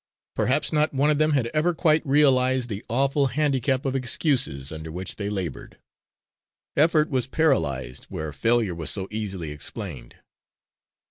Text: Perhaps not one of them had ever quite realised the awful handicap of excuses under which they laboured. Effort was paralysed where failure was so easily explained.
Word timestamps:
Perhaps 0.35 0.73
not 0.73 0.95
one 0.95 1.11
of 1.11 1.19
them 1.19 1.33
had 1.33 1.45
ever 1.53 1.75
quite 1.75 2.03
realised 2.07 2.69
the 2.69 2.83
awful 2.89 3.27
handicap 3.27 3.85
of 3.85 3.95
excuses 3.95 4.71
under 4.71 4.91
which 4.91 5.17
they 5.17 5.29
laboured. 5.29 5.77
Effort 6.75 7.11
was 7.11 7.27
paralysed 7.27 8.05
where 8.09 8.33
failure 8.33 8.73
was 8.73 8.89
so 8.89 9.07
easily 9.11 9.51
explained. 9.51 10.15